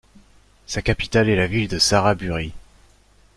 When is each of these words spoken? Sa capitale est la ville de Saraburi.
Sa 0.65 0.81
capitale 0.81 1.29
est 1.29 1.35
la 1.35 1.45
ville 1.45 1.67
de 1.67 1.77
Saraburi. 1.77 2.53